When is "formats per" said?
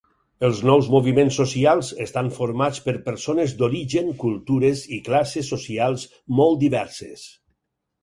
2.39-2.95